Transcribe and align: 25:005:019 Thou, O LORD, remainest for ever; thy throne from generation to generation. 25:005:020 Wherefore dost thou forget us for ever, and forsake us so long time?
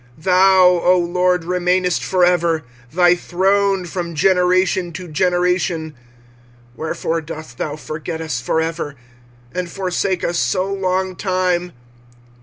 25:005:019 0.17 0.23
Thou, 0.23 0.65
O 0.83 0.97
LORD, 0.97 1.43
remainest 1.45 2.03
for 2.03 2.25
ever; 2.25 2.63
thy 2.91 3.13
throne 3.13 3.85
from 3.85 4.15
generation 4.15 4.91
to 4.93 5.07
generation. 5.07 5.91
25:005:020 5.91 5.93
Wherefore 6.77 7.21
dost 7.21 7.57
thou 7.59 7.75
forget 7.75 8.19
us 8.19 8.41
for 8.41 8.59
ever, 8.59 8.95
and 9.53 9.69
forsake 9.69 10.23
us 10.23 10.39
so 10.39 10.73
long 10.73 11.15
time? 11.15 11.71